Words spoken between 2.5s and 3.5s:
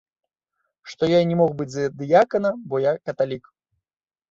бо я каталік.